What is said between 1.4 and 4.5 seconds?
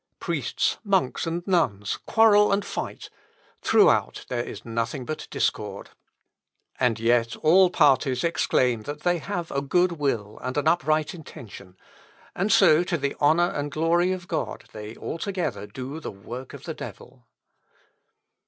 nuns, quarrel and fight; throughout there